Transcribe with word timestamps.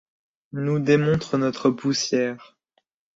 Nous 0.53 0.79
démontre 0.79 1.37
notre 1.37 1.69
poussière 1.69 2.57